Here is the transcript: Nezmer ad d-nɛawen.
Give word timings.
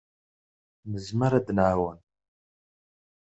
Nezmer 0.91 1.31
ad 1.33 1.43
d-nɛawen. 1.47 1.99